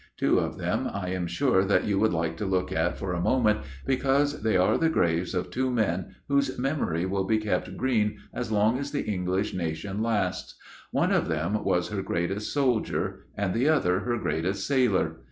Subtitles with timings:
[0.17, 3.21] Two of them I am sure that you would like to look at for a
[3.21, 8.17] moment, because they are the graves of two men whose memory will be kept green
[8.33, 10.55] as long as the English nation lasts.
[10.89, 15.19] One of them was her greatest soldier, and the other her greatest sailor.